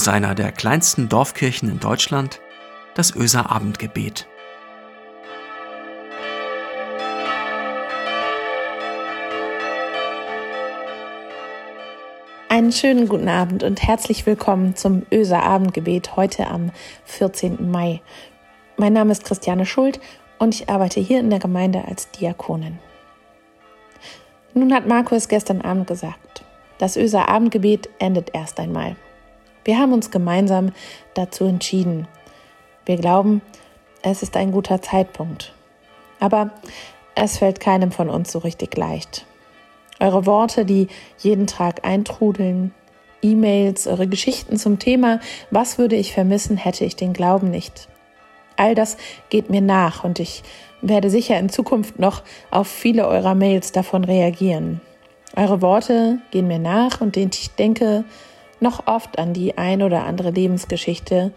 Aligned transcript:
aus 0.00 0.08
einer 0.08 0.34
der 0.34 0.50
kleinsten 0.50 1.10
Dorfkirchen 1.10 1.68
in 1.68 1.78
Deutschland, 1.78 2.40
das 2.94 3.14
Öser 3.14 3.50
Abendgebet. 3.50 4.26
Einen 12.48 12.72
schönen 12.72 13.08
guten 13.08 13.28
Abend 13.28 13.62
und 13.62 13.82
herzlich 13.82 14.24
willkommen 14.24 14.74
zum 14.74 15.02
Öser 15.12 15.42
Abendgebet 15.42 16.16
heute 16.16 16.46
am 16.46 16.70
14. 17.04 17.70
Mai. 17.70 18.00
Mein 18.78 18.94
Name 18.94 19.12
ist 19.12 19.24
Christiane 19.24 19.66
Schuld 19.66 20.00
und 20.38 20.54
ich 20.54 20.70
arbeite 20.70 21.00
hier 21.00 21.20
in 21.20 21.28
der 21.28 21.40
Gemeinde 21.40 21.84
als 21.86 22.10
Diakonin. 22.12 22.78
Nun 24.54 24.72
hat 24.72 24.88
Markus 24.88 25.28
gestern 25.28 25.60
Abend 25.60 25.88
gesagt, 25.88 26.42
das 26.78 26.96
Öser 26.96 27.28
Abendgebet 27.28 27.90
endet 27.98 28.30
erst 28.32 28.58
einmal. 28.60 28.96
Wir 29.64 29.78
haben 29.78 29.92
uns 29.92 30.10
gemeinsam 30.10 30.72
dazu 31.14 31.44
entschieden. 31.44 32.08
Wir 32.86 32.96
glauben, 32.96 33.42
es 34.02 34.22
ist 34.22 34.36
ein 34.36 34.52
guter 34.52 34.80
Zeitpunkt. 34.82 35.54
Aber 36.18 36.50
es 37.14 37.38
fällt 37.38 37.60
keinem 37.60 37.92
von 37.92 38.08
uns 38.08 38.32
so 38.32 38.38
richtig 38.38 38.76
leicht. 38.76 39.26
Eure 39.98 40.24
Worte, 40.26 40.64
die 40.64 40.88
jeden 41.18 41.46
Tag 41.46 41.84
eintrudeln, 41.84 42.72
E-Mails, 43.22 43.86
eure 43.86 44.06
Geschichten 44.06 44.56
zum 44.56 44.78
Thema, 44.78 45.20
was 45.50 45.76
würde 45.76 45.96
ich 45.96 46.14
vermissen, 46.14 46.56
hätte 46.56 46.84
ich 46.84 46.96
den 46.96 47.12
Glauben 47.12 47.50
nicht. 47.50 47.88
All 48.56 48.74
das 48.74 48.96
geht 49.28 49.50
mir 49.50 49.60
nach 49.60 50.04
und 50.04 50.18
ich 50.18 50.42
werde 50.82 51.10
sicher 51.10 51.38
in 51.38 51.50
Zukunft 51.50 51.98
noch 51.98 52.22
auf 52.50 52.68
viele 52.68 53.06
eurer 53.06 53.34
Mails 53.34 53.72
davon 53.72 54.04
reagieren. 54.04 54.80
Eure 55.36 55.62
Worte 55.62 56.18
gehen 56.30 56.48
mir 56.48 56.58
nach 56.58 57.00
und 57.00 57.16
ich 57.16 57.50
denke 57.50 58.04
noch 58.60 58.86
oft 58.86 59.18
an 59.18 59.32
die 59.32 59.58
ein 59.58 59.82
oder 59.82 60.04
andere 60.04 60.30
Lebensgeschichte, 60.30 61.32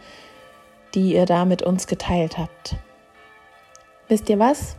die 0.94 1.14
ihr 1.14 1.25
da 1.25 1.45
mit 1.45 1.61
uns 1.64 1.88
geteilt 1.88 2.38
habt. 2.38 2.75
Wisst 4.08 4.30
ihr 4.30 4.39
was? 4.39 4.75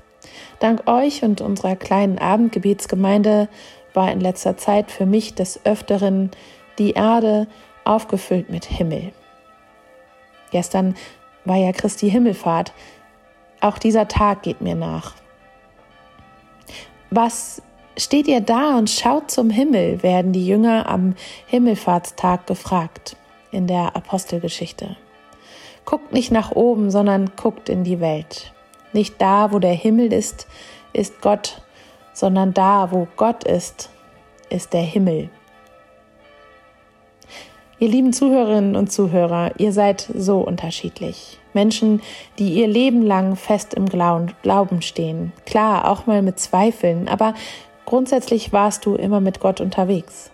Dank 0.60 0.88
euch 0.88 1.22
und 1.22 1.40
unserer 1.40 1.76
kleinen 1.76 2.18
Abendgebetsgemeinde 2.18 3.48
war 3.92 4.10
in 4.10 4.20
letzter 4.20 4.56
Zeit 4.56 4.90
für 4.90 5.06
mich 5.06 5.34
des 5.34 5.64
Öfteren 5.64 6.30
die 6.78 6.92
Erde 6.92 7.46
aufgefüllt 7.84 8.50
mit 8.50 8.64
Himmel. 8.64 9.12
Gestern 10.50 10.94
war 11.44 11.56
ja 11.56 11.72
Christi 11.72 12.10
Himmelfahrt, 12.10 12.72
auch 13.60 13.78
dieser 13.78 14.08
Tag 14.08 14.42
geht 14.42 14.60
mir 14.60 14.74
nach. 14.74 15.14
Was 17.10 17.62
steht 17.96 18.26
ihr 18.28 18.40
da 18.40 18.76
und 18.76 18.90
schaut 18.90 19.30
zum 19.30 19.50
Himmel, 19.50 20.02
werden 20.02 20.32
die 20.32 20.46
Jünger 20.46 20.88
am 20.88 21.14
Himmelfahrtstag 21.46 22.46
gefragt 22.46 23.16
in 23.50 23.66
der 23.66 23.94
Apostelgeschichte. 23.96 24.96
Guckt 25.84 26.12
nicht 26.12 26.30
nach 26.30 26.50
oben, 26.52 26.90
sondern 26.90 27.32
guckt 27.36 27.68
in 27.68 27.84
die 27.84 28.00
Welt. 28.00 28.52
Nicht 28.92 29.20
da, 29.20 29.52
wo 29.52 29.58
der 29.58 29.74
Himmel 29.74 30.12
ist, 30.12 30.46
ist 30.92 31.20
Gott, 31.20 31.62
sondern 32.12 32.54
da, 32.54 32.90
wo 32.90 33.06
Gott 33.16 33.44
ist, 33.44 33.90
ist 34.50 34.72
der 34.72 34.82
Himmel. 34.82 35.30
Ihr 37.80 37.88
lieben 37.88 38.12
Zuhörerinnen 38.12 38.76
und 38.76 38.92
Zuhörer, 38.92 39.52
ihr 39.58 39.72
seid 39.72 40.08
so 40.14 40.38
unterschiedlich. 40.38 41.38
Menschen, 41.52 42.00
die 42.38 42.54
ihr 42.54 42.68
Leben 42.68 43.02
lang 43.02 43.36
fest 43.36 43.74
im 43.74 43.86
Glauben 43.88 44.80
stehen. 44.80 45.32
Klar, 45.44 45.90
auch 45.90 46.06
mal 46.06 46.22
mit 46.22 46.38
Zweifeln, 46.38 47.08
aber 47.08 47.34
grundsätzlich 47.86 48.52
warst 48.52 48.86
du 48.86 48.94
immer 48.94 49.20
mit 49.20 49.40
Gott 49.40 49.60
unterwegs. 49.60 50.30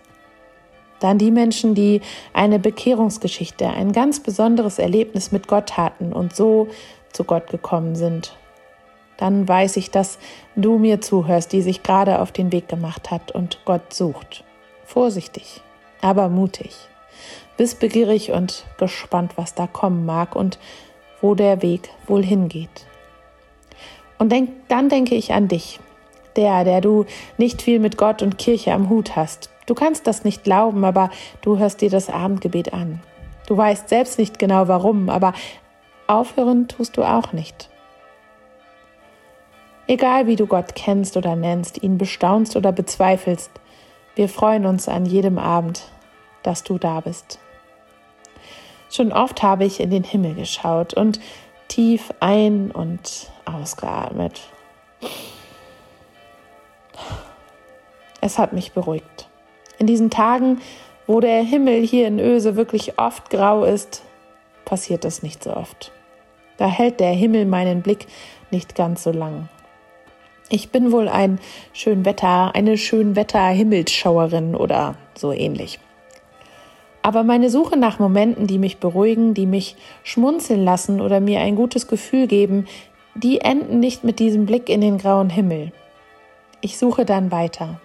Dann 0.99 1.17
die 1.17 1.31
Menschen, 1.31 1.73
die 1.73 2.01
eine 2.33 2.59
Bekehrungsgeschichte, 2.59 3.67
ein 3.67 3.91
ganz 3.91 4.19
besonderes 4.19 4.77
Erlebnis 4.77 5.31
mit 5.31 5.47
Gott 5.47 5.77
hatten 5.77 6.13
und 6.13 6.35
so 6.35 6.67
zu 7.11 7.23
Gott 7.23 7.47
gekommen 7.47 7.95
sind. 7.95 8.37
Dann 9.17 9.47
weiß 9.47 9.77
ich, 9.77 9.91
dass 9.91 10.19
du 10.55 10.77
mir 10.77 11.01
zuhörst, 11.01 11.53
die 11.53 11.61
sich 11.61 11.83
gerade 11.83 12.19
auf 12.19 12.31
den 12.31 12.51
Weg 12.51 12.67
gemacht 12.67 13.11
hat 13.11 13.31
und 13.31 13.59
Gott 13.65 13.93
sucht. 13.93 14.43
Vorsichtig, 14.85 15.61
aber 16.01 16.29
mutig 16.29 16.89
wissbegierig 17.61 18.31
und 18.31 18.65
gespannt, 18.77 19.33
was 19.35 19.53
da 19.53 19.67
kommen 19.67 20.05
mag 20.05 20.35
und 20.35 20.57
wo 21.21 21.35
der 21.35 21.61
Weg 21.61 21.89
wohl 22.07 22.23
hingeht. 22.23 22.87
Und 24.17 24.31
denk, 24.31 24.49
dann 24.67 24.89
denke 24.89 25.13
ich 25.13 25.33
an 25.33 25.47
dich, 25.47 25.79
der, 26.35 26.63
der 26.63 26.81
du 26.81 27.05
nicht 27.37 27.61
viel 27.61 27.79
mit 27.79 27.97
Gott 27.97 28.21
und 28.21 28.37
Kirche 28.37 28.73
am 28.73 28.89
Hut 28.89 29.15
hast. 29.15 29.49
Du 29.65 29.73
kannst 29.73 30.07
das 30.07 30.23
nicht 30.23 30.43
glauben, 30.43 30.83
aber 30.83 31.09
du 31.41 31.57
hörst 31.57 31.81
dir 31.81 31.89
das 31.89 32.09
Abendgebet 32.09 32.73
an. 32.73 33.01
Du 33.47 33.57
weißt 33.57 33.89
selbst 33.89 34.17
nicht 34.17 34.39
genau 34.39 34.67
warum, 34.67 35.09
aber 35.09 35.33
aufhören 36.07 36.67
tust 36.67 36.97
du 36.97 37.03
auch 37.03 37.33
nicht. 37.33 37.69
Egal 39.87 40.27
wie 40.27 40.35
du 40.35 40.47
Gott 40.47 40.75
kennst 40.75 41.17
oder 41.17 41.35
nennst, 41.35 41.83
ihn 41.83 41.97
bestaunst 41.97 42.55
oder 42.55 42.71
bezweifelst, 42.71 43.51
wir 44.15 44.29
freuen 44.29 44.65
uns 44.65 44.87
an 44.87 45.05
jedem 45.05 45.37
Abend, 45.37 45.83
dass 46.43 46.63
du 46.63 46.77
da 46.77 47.01
bist. 47.01 47.39
Schon 48.89 49.13
oft 49.13 49.41
habe 49.41 49.65
ich 49.65 49.79
in 49.79 49.89
den 49.89 50.03
Himmel 50.03 50.35
geschaut 50.35 50.93
und 50.93 51.19
tief 51.67 52.13
ein- 52.19 52.71
und 52.71 53.31
ausgeatmet. 53.45 54.41
Es 58.21 58.37
hat 58.37 58.53
mich 58.53 58.71
beruhigt. 58.71 59.27
In 59.79 59.87
diesen 59.87 60.11
Tagen, 60.11 60.61
wo 61.07 61.19
der 61.19 61.41
Himmel 61.41 61.81
hier 61.85 62.07
in 62.07 62.19
Öse 62.19 62.55
wirklich 62.55 62.99
oft 62.99 63.29
grau 63.31 63.63
ist, 63.63 64.03
passiert 64.63 65.03
das 65.03 65.23
nicht 65.23 65.43
so 65.43 65.55
oft. 65.55 65.91
Da 66.57 66.67
hält 66.67 66.99
der 66.99 67.11
Himmel 67.11 67.45
meinen 67.45 67.81
Blick 67.81 68.05
nicht 68.51 68.75
ganz 68.75 69.03
so 69.03 69.11
lang. 69.11 69.49
Ich 70.49 70.69
bin 70.69 70.91
wohl 70.91 71.07
ein 71.07 71.39
Schönwetter, 71.73 72.53
eine 72.53 72.77
Schönwetter-Himmelsschauerin 72.77 74.55
oder 74.55 74.95
so 75.15 75.31
ähnlich. 75.31 75.79
Aber 77.01 77.23
meine 77.23 77.49
Suche 77.49 77.77
nach 77.77 77.99
Momenten, 77.99 78.45
die 78.47 78.59
mich 78.59 78.77
beruhigen, 78.77 79.33
die 79.33 79.47
mich 79.47 79.75
schmunzeln 80.03 80.63
lassen 80.63 81.01
oder 81.01 81.19
mir 81.19 81.39
ein 81.39 81.55
gutes 81.55 81.87
Gefühl 81.87 82.27
geben, 82.27 82.67
die 83.15 83.41
enden 83.41 83.79
nicht 83.79 84.03
mit 84.03 84.19
diesem 84.19 84.45
Blick 84.45 84.69
in 84.69 84.81
den 84.81 84.97
grauen 84.97 85.29
Himmel. 85.29 85.71
Ich 86.61 86.77
suche 86.77 87.05
dann 87.05 87.31
weiter. 87.31 87.79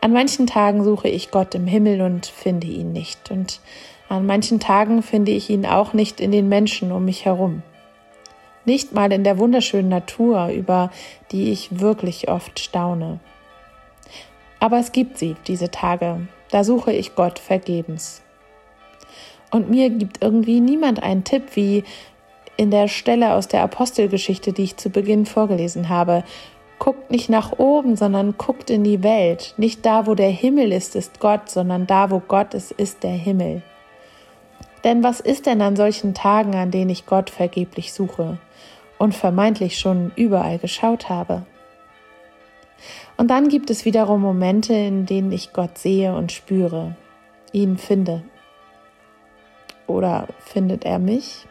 An 0.00 0.12
manchen 0.12 0.46
Tagen 0.46 0.82
suche 0.82 1.08
ich 1.08 1.30
Gott 1.30 1.54
im 1.54 1.66
Himmel 1.66 2.00
und 2.00 2.26
finde 2.26 2.66
ihn 2.66 2.92
nicht. 2.92 3.30
Und 3.30 3.60
an 4.08 4.26
manchen 4.26 4.58
Tagen 4.58 5.02
finde 5.02 5.32
ich 5.32 5.50
ihn 5.50 5.66
auch 5.66 5.92
nicht 5.92 6.20
in 6.20 6.32
den 6.32 6.48
Menschen 6.48 6.90
um 6.90 7.04
mich 7.04 7.26
herum. 7.26 7.62
Nicht 8.64 8.92
mal 8.92 9.12
in 9.12 9.24
der 9.24 9.38
wunderschönen 9.38 9.88
Natur, 9.88 10.48
über 10.48 10.90
die 11.32 11.52
ich 11.52 11.80
wirklich 11.80 12.28
oft 12.28 12.58
staune. 12.60 13.20
Aber 14.58 14.78
es 14.78 14.92
gibt 14.92 15.18
sie, 15.18 15.36
diese 15.46 15.70
Tage, 15.70 16.28
da 16.50 16.64
suche 16.64 16.92
ich 16.92 17.14
Gott 17.14 17.38
vergebens. 17.38 18.22
Und 19.50 19.70
mir 19.70 19.90
gibt 19.90 20.22
irgendwie 20.22 20.60
niemand 20.60 21.02
einen 21.02 21.24
Tipp, 21.24 21.56
wie 21.56 21.84
in 22.56 22.70
der 22.70 22.88
Stelle 22.88 23.34
aus 23.34 23.48
der 23.48 23.62
Apostelgeschichte, 23.62 24.52
die 24.52 24.64
ich 24.64 24.76
zu 24.76 24.90
Beginn 24.90 25.26
vorgelesen 25.26 25.88
habe. 25.88 26.24
Guckt 26.80 27.10
nicht 27.10 27.28
nach 27.28 27.58
oben, 27.58 27.94
sondern 27.94 28.38
guckt 28.38 28.70
in 28.70 28.82
die 28.82 29.04
Welt. 29.04 29.54
Nicht 29.58 29.86
da, 29.86 30.06
wo 30.06 30.14
der 30.16 30.30
Himmel 30.30 30.72
ist, 30.72 30.96
ist 30.96 31.20
Gott, 31.20 31.50
sondern 31.50 31.86
da, 31.86 32.10
wo 32.10 32.20
Gott 32.20 32.54
ist, 32.54 32.72
ist 32.72 33.04
der 33.04 33.12
Himmel. 33.12 33.62
Denn 34.82 35.04
was 35.04 35.20
ist 35.20 35.44
denn 35.44 35.60
an 35.60 35.76
solchen 35.76 36.14
Tagen, 36.14 36.54
an 36.54 36.70
denen 36.70 36.88
ich 36.88 37.04
Gott 37.04 37.28
vergeblich 37.28 37.92
suche 37.92 38.38
und 38.98 39.14
vermeintlich 39.14 39.78
schon 39.78 40.10
überall 40.16 40.58
geschaut 40.58 41.10
habe? 41.10 41.42
Und 43.18 43.28
dann 43.28 43.48
gibt 43.48 43.68
es 43.68 43.84
wiederum 43.84 44.22
Momente, 44.22 44.72
in 44.72 45.04
denen 45.04 45.32
ich 45.32 45.52
Gott 45.52 45.76
sehe 45.76 46.14
und 46.14 46.32
spüre, 46.32 46.96
ihn 47.52 47.76
finde. 47.76 48.22
Oder 49.86 50.28
findet 50.38 50.86
er 50.86 50.98
mich? 50.98 51.46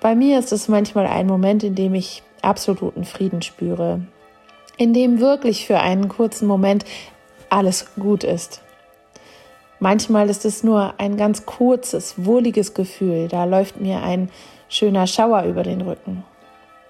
Bei 0.00 0.14
mir 0.14 0.38
ist 0.38 0.52
es 0.52 0.68
manchmal 0.68 1.08
ein 1.08 1.26
Moment, 1.26 1.64
in 1.64 1.74
dem 1.74 1.94
ich 1.94 2.22
absoluten 2.42 3.04
Frieden 3.04 3.42
spüre, 3.42 4.00
in 4.76 4.92
dem 4.92 5.20
wirklich 5.20 5.66
für 5.66 5.80
einen 5.80 6.08
kurzen 6.08 6.46
Moment 6.46 6.84
alles 7.50 7.94
gut 7.96 8.24
ist. 8.24 8.62
Manchmal 9.78 10.30
ist 10.30 10.44
es 10.44 10.62
nur 10.62 10.94
ein 10.98 11.16
ganz 11.16 11.44
kurzes, 11.44 12.14
wohliges 12.24 12.72
Gefühl, 12.74 13.28
da 13.28 13.44
läuft 13.44 13.80
mir 13.80 14.02
ein 14.02 14.30
schöner 14.68 15.06
Schauer 15.06 15.42
über 15.42 15.62
den 15.62 15.82
Rücken. 15.82 16.24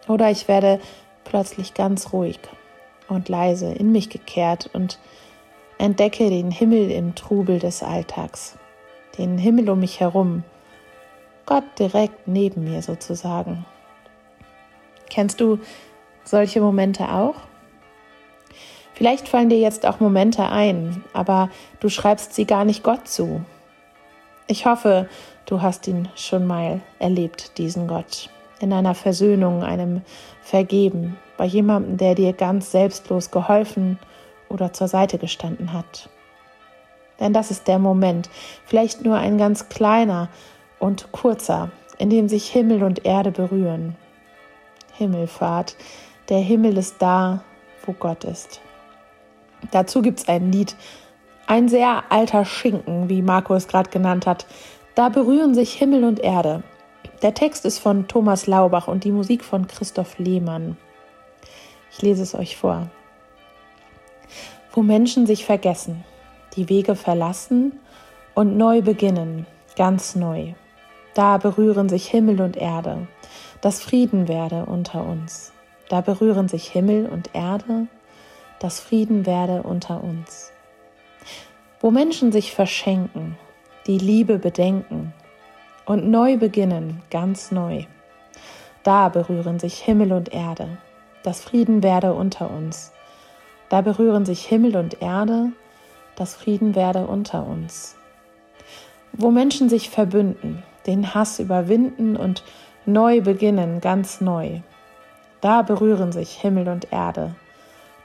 Oder 0.08 0.30
ich 0.30 0.46
werde 0.46 0.80
plötzlich 1.24 1.74
ganz 1.74 2.12
ruhig 2.12 2.38
und 3.08 3.28
leise 3.28 3.72
in 3.72 3.90
mich 3.90 4.08
gekehrt 4.08 4.70
und 4.72 4.98
entdecke 5.78 6.30
den 6.30 6.50
Himmel 6.50 6.90
im 6.90 7.14
Trubel 7.14 7.58
des 7.58 7.82
Alltags, 7.82 8.56
den 9.18 9.36
Himmel 9.36 9.68
um 9.68 9.80
mich 9.80 10.00
herum, 10.00 10.44
Gott 11.44 11.64
direkt 11.78 12.26
neben 12.26 12.64
mir 12.64 12.82
sozusagen. 12.82 13.64
Kennst 15.10 15.40
du 15.40 15.58
solche 16.24 16.60
Momente 16.60 17.10
auch? 17.12 17.36
Vielleicht 18.94 19.28
fallen 19.28 19.50
dir 19.50 19.58
jetzt 19.58 19.84
auch 19.84 20.00
Momente 20.00 20.48
ein, 20.48 21.04
aber 21.12 21.50
du 21.80 21.90
schreibst 21.90 22.34
sie 22.34 22.46
gar 22.46 22.64
nicht 22.64 22.82
Gott 22.82 23.06
zu. 23.06 23.44
Ich 24.46 24.64
hoffe, 24.64 25.08
du 25.44 25.60
hast 25.60 25.86
ihn 25.86 26.08
schon 26.14 26.46
mal 26.46 26.80
erlebt, 26.98 27.58
diesen 27.58 27.88
Gott, 27.88 28.30
in 28.58 28.72
einer 28.72 28.94
Versöhnung, 28.94 29.62
einem 29.62 30.00
Vergeben, 30.40 31.18
bei 31.36 31.44
jemandem, 31.44 31.98
der 31.98 32.14
dir 32.14 32.32
ganz 32.32 32.70
selbstlos 32.70 33.30
geholfen 33.30 33.98
oder 34.48 34.72
zur 34.72 34.88
Seite 34.88 35.18
gestanden 35.18 35.74
hat. 35.74 36.08
Denn 37.20 37.32
das 37.32 37.50
ist 37.50 37.68
der 37.68 37.78
Moment, 37.78 38.30
vielleicht 38.64 39.04
nur 39.04 39.16
ein 39.16 39.36
ganz 39.36 39.68
kleiner 39.68 40.30
und 40.78 41.12
kurzer, 41.12 41.70
in 41.98 42.08
dem 42.08 42.28
sich 42.28 42.48
Himmel 42.48 42.82
und 42.82 43.04
Erde 43.04 43.30
berühren. 43.30 43.96
Himmelfahrt, 44.96 45.76
der 46.28 46.38
Himmel 46.38 46.76
ist 46.76 46.96
da, 47.00 47.42
wo 47.84 47.92
Gott 47.92 48.24
ist. 48.24 48.60
Dazu 49.70 50.02
gibt 50.02 50.20
es 50.20 50.28
ein 50.28 50.52
Lied, 50.52 50.76
ein 51.46 51.68
sehr 51.68 52.04
alter 52.10 52.44
Schinken, 52.44 53.08
wie 53.08 53.22
Marco 53.22 53.54
es 53.54 53.68
gerade 53.68 53.90
genannt 53.90 54.26
hat. 54.26 54.46
Da 54.94 55.08
berühren 55.08 55.54
sich 55.54 55.74
Himmel 55.74 56.04
und 56.04 56.20
Erde. 56.20 56.62
Der 57.22 57.34
Text 57.34 57.64
ist 57.64 57.78
von 57.78 58.08
Thomas 58.08 58.46
Laubach 58.46 58.88
und 58.88 59.04
die 59.04 59.12
Musik 59.12 59.44
von 59.44 59.66
Christoph 59.66 60.18
Lehmann. 60.18 60.76
Ich 61.90 62.02
lese 62.02 62.22
es 62.22 62.34
euch 62.34 62.56
vor. 62.56 62.90
Wo 64.72 64.82
Menschen 64.82 65.26
sich 65.26 65.44
vergessen, 65.44 66.04
die 66.56 66.68
Wege 66.68 66.96
verlassen 66.96 67.78
und 68.34 68.56
neu 68.56 68.82
beginnen, 68.82 69.46
ganz 69.76 70.16
neu. 70.16 70.52
Da 71.14 71.38
berühren 71.38 71.88
sich 71.88 72.08
Himmel 72.08 72.42
und 72.42 72.56
Erde, 72.56 73.06
dass 73.60 73.82
Frieden 73.82 74.28
werde 74.28 74.66
unter 74.66 75.04
uns. 75.04 75.52
Da 75.88 76.00
berühren 76.00 76.48
sich 76.48 76.68
Himmel 76.68 77.06
und 77.06 77.30
Erde, 77.34 77.86
dass 78.58 78.80
Frieden 78.80 79.26
werde 79.26 79.62
unter 79.62 80.02
uns. 80.02 80.52
Wo 81.80 81.90
Menschen 81.90 82.32
sich 82.32 82.54
verschenken, 82.54 83.36
die 83.86 83.98
Liebe 83.98 84.38
bedenken 84.38 85.12
und 85.84 86.10
neu 86.10 86.36
beginnen, 86.36 87.02
ganz 87.10 87.52
neu. 87.52 87.84
Da 88.82 89.08
berühren 89.08 89.58
sich 89.58 89.78
Himmel 89.78 90.12
und 90.12 90.32
Erde, 90.32 90.78
dass 91.22 91.40
Frieden 91.40 91.82
werde 91.82 92.14
unter 92.14 92.50
uns. 92.50 92.92
Da 93.68 93.80
berühren 93.80 94.24
sich 94.24 94.46
Himmel 94.46 94.76
und 94.76 95.02
Erde, 95.02 95.52
dass 96.14 96.34
Frieden 96.34 96.74
werde 96.74 97.06
unter 97.06 97.46
uns. 97.46 97.96
Wo 99.12 99.30
Menschen 99.30 99.68
sich 99.68 99.90
verbünden, 99.90 100.62
den 100.86 101.14
Hass 101.14 101.38
überwinden 101.38 102.16
und 102.16 102.42
neu 102.86 103.20
beginnen, 103.20 103.80
ganz 103.80 104.20
neu. 104.20 104.60
Da 105.40 105.62
berühren 105.62 106.12
sich 106.12 106.32
Himmel 106.32 106.68
und 106.68 106.92
Erde, 106.92 107.34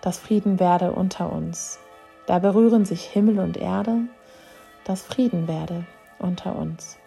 dass 0.02 0.18
Frieden 0.18 0.60
werde 0.60 0.92
unter 0.92 1.32
uns. 1.32 1.80
Da 2.26 2.40
berühren 2.40 2.86
sich 2.86 3.04
Himmel 3.04 3.40
und 3.40 3.58
Erde, 3.58 4.02
dass 4.84 5.02
Frieden 5.02 5.48
werde 5.48 5.86
unter 6.20 6.56
uns. 6.56 6.98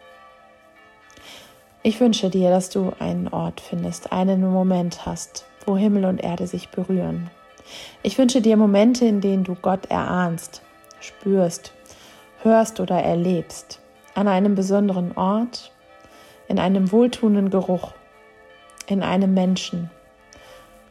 Ich 1.82 2.00
wünsche 2.00 2.30
dir, 2.30 2.50
dass 2.50 2.70
du 2.70 2.92
einen 2.98 3.28
Ort 3.28 3.60
findest, 3.60 4.12
einen 4.12 4.50
Moment 4.50 5.04
hast, 5.04 5.44
wo 5.66 5.76
Himmel 5.76 6.06
und 6.06 6.22
Erde 6.22 6.46
sich 6.46 6.70
berühren. 6.70 7.30
Ich 8.02 8.16
wünsche 8.16 8.40
dir 8.40 8.56
Momente, 8.56 9.04
in 9.04 9.20
denen 9.20 9.44
du 9.44 9.54
Gott 9.54 9.86
erahnst, 9.86 10.62
spürst, 11.00 11.72
hörst 12.42 12.80
oder 12.80 13.02
erlebst, 13.02 13.80
an 14.14 14.28
einem 14.28 14.54
besonderen 14.54 15.16
Ort, 15.16 15.72
in 16.48 16.58
einem 16.58 16.92
wohltuenden 16.92 17.50
Geruch, 17.50 17.92
in 18.86 19.02
einem 19.02 19.34
Menschen, 19.34 19.90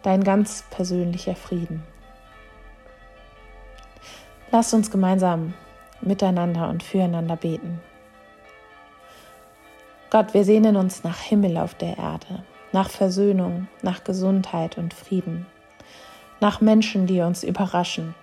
dein 0.01 0.23
ganz 0.23 0.63
persönlicher 0.69 1.35
Frieden. 1.35 1.83
Lass 4.51 4.73
uns 4.73 4.91
gemeinsam 4.91 5.53
miteinander 6.01 6.69
und 6.69 6.83
füreinander 6.83 7.35
beten. 7.35 7.81
Gott, 10.09 10.33
wir 10.35 10.43
sehnen 10.43 10.75
uns 10.75 11.03
nach 11.03 11.19
Himmel 11.19 11.57
auf 11.57 11.73
der 11.73 11.97
Erde, 11.97 12.43
nach 12.71 12.89
Versöhnung, 12.89 13.67
nach 13.81 14.03
Gesundheit 14.03 14.77
und 14.77 14.93
Frieden, 14.93 15.47
nach 16.39 16.61
Menschen, 16.61 17.07
die 17.07 17.21
uns 17.21 17.43
überraschen, 17.43 18.13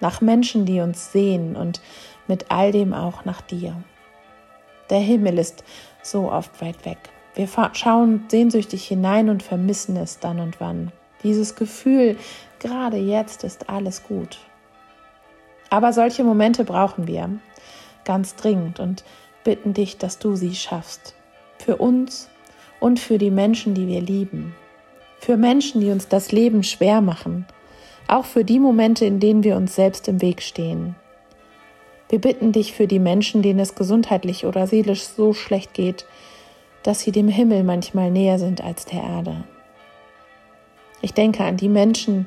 nach 0.00 0.20
Menschen, 0.20 0.66
die 0.66 0.80
uns 0.80 1.12
sehen 1.12 1.56
und 1.56 1.80
mit 2.26 2.50
all 2.50 2.72
dem 2.72 2.92
auch 2.92 3.24
nach 3.24 3.40
dir. 3.40 3.74
Der 4.90 5.00
Himmel 5.00 5.38
ist 5.38 5.64
so 6.02 6.30
oft 6.30 6.60
weit 6.60 6.84
weg. 6.84 6.98
Wir 7.34 7.48
schauen 7.72 8.24
sehnsüchtig 8.28 8.86
hinein 8.86 9.30
und 9.30 9.42
vermissen 9.42 9.96
es 9.96 10.18
dann 10.18 10.40
und 10.40 10.60
wann. 10.60 10.92
Dieses 11.22 11.54
Gefühl, 11.54 12.16
gerade 12.58 12.98
jetzt 12.98 13.44
ist 13.44 13.70
alles 13.70 14.04
gut. 14.04 14.38
Aber 15.70 15.92
solche 15.92 16.24
Momente 16.24 16.64
brauchen 16.64 17.06
wir 17.06 17.30
ganz 18.04 18.34
dringend 18.34 18.80
und 18.80 19.04
bitten 19.44 19.72
dich, 19.72 19.96
dass 19.96 20.18
du 20.18 20.36
sie 20.36 20.54
schaffst. 20.54 21.14
Für 21.58 21.76
uns 21.76 22.28
und 22.80 22.98
für 23.00 23.18
die 23.18 23.30
Menschen, 23.30 23.74
die 23.74 23.86
wir 23.86 24.00
lieben. 24.00 24.54
Für 25.20 25.36
Menschen, 25.36 25.80
die 25.80 25.90
uns 25.90 26.08
das 26.08 26.32
Leben 26.32 26.62
schwer 26.62 27.00
machen. 27.00 27.46
Auch 28.08 28.24
für 28.24 28.44
die 28.44 28.58
Momente, 28.58 29.04
in 29.04 29.20
denen 29.20 29.44
wir 29.44 29.56
uns 29.56 29.74
selbst 29.74 30.08
im 30.08 30.20
Weg 30.20 30.42
stehen. 30.42 30.96
Wir 32.12 32.20
bitten 32.20 32.52
dich 32.52 32.74
für 32.74 32.86
die 32.86 32.98
Menschen, 32.98 33.40
denen 33.40 33.58
es 33.58 33.74
gesundheitlich 33.74 34.44
oder 34.44 34.66
seelisch 34.66 35.04
so 35.04 35.32
schlecht 35.32 35.72
geht, 35.72 36.04
dass 36.82 37.00
sie 37.00 37.10
dem 37.10 37.26
Himmel 37.26 37.64
manchmal 37.64 38.10
näher 38.10 38.38
sind 38.38 38.62
als 38.62 38.84
der 38.84 39.02
Erde. 39.02 39.44
Ich 41.00 41.14
denke 41.14 41.42
an 41.42 41.56
die 41.56 41.70
Menschen 41.70 42.26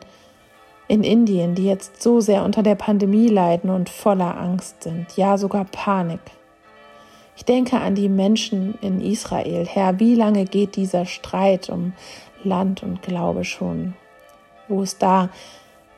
in 0.88 1.04
Indien, 1.04 1.54
die 1.54 1.66
jetzt 1.66 2.02
so 2.02 2.20
sehr 2.20 2.44
unter 2.44 2.64
der 2.64 2.74
Pandemie 2.74 3.28
leiden 3.28 3.70
und 3.70 3.90
voller 3.90 4.36
Angst 4.36 4.82
sind, 4.82 5.16
ja 5.18 5.38
sogar 5.38 5.66
Panik. 5.66 6.22
Ich 7.38 7.46
denke 7.46 7.80
an 7.80 7.94
die 7.94 8.10
Menschen 8.10 8.80
in 8.82 9.00
Israel. 9.00 9.68
Herr, 9.68 10.00
wie 10.00 10.16
lange 10.16 10.46
geht 10.46 10.78
dieser 10.78 11.06
Streit 11.06 11.70
um 11.70 11.94
Land 12.44 12.82
und 12.82 13.04
Glaube 13.04 13.44
schon? 13.44 13.94
Wo 14.68 14.82
ist 14.82 15.04
da 15.04 15.30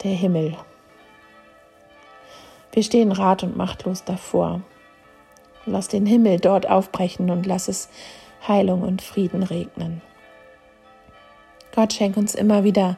der 0.03 0.11
Himmel? 0.11 0.57
Wir 2.71 2.83
stehen 2.83 3.11
rat 3.11 3.43
und 3.43 3.57
machtlos 3.57 4.03
davor. 4.03 4.61
Lass 5.65 5.87
den 5.87 6.05
Himmel 6.05 6.39
dort 6.39 6.69
aufbrechen 6.69 7.29
und 7.29 7.45
lass 7.45 7.67
es 7.67 7.89
Heilung 8.47 8.83
und 8.83 9.01
Frieden 9.01 9.43
regnen. 9.43 10.01
Gott 11.75 11.93
schenkt 11.93 12.17
uns 12.17 12.35
immer 12.35 12.63
wieder 12.63 12.97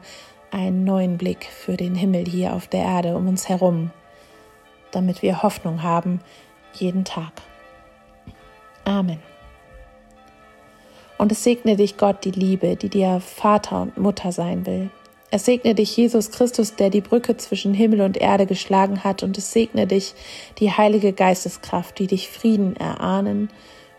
einen 0.50 0.84
neuen 0.84 1.18
Blick 1.18 1.44
für 1.44 1.76
den 1.76 1.94
Himmel 1.94 2.24
hier 2.24 2.54
auf 2.54 2.66
der 2.66 2.82
Erde 2.82 3.16
um 3.16 3.28
uns 3.28 3.48
herum, 3.48 3.90
damit 4.90 5.22
wir 5.22 5.42
Hoffnung 5.42 5.82
haben 5.82 6.20
jeden 6.74 7.04
Tag. 7.04 7.32
Amen. 8.84 9.20
Und 11.18 11.32
es 11.32 11.44
segne 11.44 11.76
dich 11.76 11.98
Gott 11.98 12.24
die 12.24 12.30
Liebe, 12.30 12.76
die 12.76 12.88
dir 12.88 13.20
Vater 13.20 13.82
und 13.82 13.98
Mutter 13.98 14.32
sein 14.32 14.64
will. 14.64 14.90
Es 15.32 15.44
segne 15.44 15.74
dich 15.74 15.96
Jesus 15.96 16.32
Christus, 16.32 16.74
der 16.74 16.90
die 16.90 17.00
Brücke 17.00 17.36
zwischen 17.36 17.72
Himmel 17.72 18.00
und 18.00 18.16
Erde 18.16 18.46
geschlagen 18.46 19.04
hat, 19.04 19.22
und 19.22 19.38
es 19.38 19.52
segne 19.52 19.86
dich 19.86 20.14
die 20.58 20.72
heilige 20.72 21.12
Geisteskraft, 21.12 21.98
die 21.98 22.08
dich 22.08 22.28
Frieden 22.28 22.74
erahnen, 22.76 23.48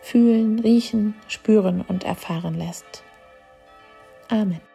fühlen, 0.01 0.59
riechen, 0.59 1.15
spüren 1.27 1.83
und 1.87 2.03
erfahren 2.03 2.57
lässt. 2.57 3.03
Amen. 4.27 4.70